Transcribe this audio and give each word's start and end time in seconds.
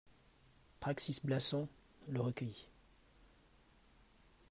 Praxi-Blassans 0.79 1.67
le 2.07 2.21
recueillit. 2.23 2.67